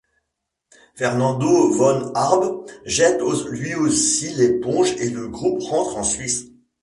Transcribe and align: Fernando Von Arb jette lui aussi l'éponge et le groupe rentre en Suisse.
Fernando 0.95 1.69
Von 1.73 2.11
Arb 2.15 2.65
jette 2.85 3.21
lui 3.51 3.75
aussi 3.75 4.33
l'éponge 4.33 4.93
et 4.97 5.11
le 5.11 5.27
groupe 5.27 5.61
rentre 5.61 5.95
en 5.95 6.03
Suisse. 6.03 6.45